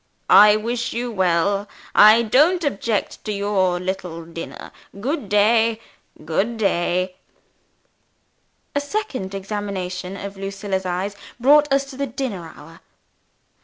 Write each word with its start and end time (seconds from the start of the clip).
I 0.31 0.55
wish 0.55 0.93
you 0.93 1.11
well. 1.11 1.69
I 1.93 2.23
don't 2.23 2.63
object 2.63 3.23
to 3.25 3.31
your 3.31 3.79
little 3.79 4.25
dinner. 4.25 4.71
Good 4.99 5.29
day! 5.29 5.79
good 6.25 6.57
day!" 6.57 7.17
A 8.73 8.81
second 8.81 9.35
examination 9.35 10.17
of 10.17 10.37
Lucilla's 10.37 10.87
eyes 10.87 11.15
brought 11.39 11.71
us 11.71 11.85
to 11.91 11.97
the 11.97 12.07
dinner 12.07 12.51
hour. 12.57 12.79